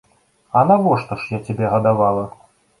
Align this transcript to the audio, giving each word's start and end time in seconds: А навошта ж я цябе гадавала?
А 0.61 0.63
навошта 0.69 1.19
ж 1.25 1.37
я 1.37 1.43
цябе 1.45 1.71
гадавала? 1.77 2.29